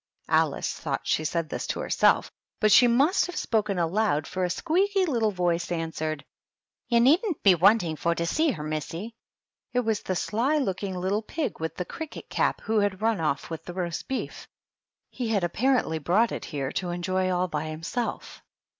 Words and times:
Alice 0.29 0.73
thought 0.73 1.01
she 1.05 1.23
said 1.23 1.47
this 1.47 1.67
to 1.67 1.79
herself, 1.79 2.31
but 2.59 2.71
she 2.71 2.87
must 2.87 3.27
have 3.27 3.35
spoken 3.35 3.77
aloud, 3.77 4.25
for 4.25 4.43
a 4.43 4.49
squeaky 4.49 5.05
little 5.05 5.29
voice 5.29 5.71
answered, 5.71 6.25
"You 6.87 6.99
needn't 7.01 7.43
be 7.43 7.53
wanting 7.53 7.95
for 7.97 8.15
to 8.15 8.25
see 8.25 8.51
heTy 8.51 8.67
missy." 8.67 9.13
It 9.73 9.81
was 9.81 9.99
the 10.01 10.15
sly 10.15 10.57
looking 10.57 10.95
little 10.95 11.21
pig 11.21 11.59
with 11.59 11.75
the 11.75 11.85
cricket 11.85 12.31
cap 12.31 12.61
who 12.61 12.79
had 12.79 13.03
run 13.03 13.19
off 13.19 13.51
with 13.51 13.65
the 13.65 13.75
roast 13.75 14.07
beef; 14.07 14.47
he 15.11 15.27
had 15.27 15.43
apparently 15.43 15.99
brought 15.99 16.31
it 16.31 16.47
there 16.51 16.71
to 16.71 16.89
enjoy 16.89 17.29
all 17.29 17.47
by 17.47 17.65
himself. 17.65 18.41